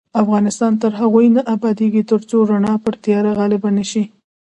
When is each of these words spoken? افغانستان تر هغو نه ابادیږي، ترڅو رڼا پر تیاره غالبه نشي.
افغانستان 0.21 0.73
تر 0.81 0.91
هغو 0.99 1.21
نه 1.35 1.41
ابادیږي، 1.55 2.01
ترڅو 2.11 2.37
رڼا 2.51 2.75
پر 2.83 2.93
تیاره 3.03 3.31
غالبه 3.39 3.69
نشي. 3.77 4.03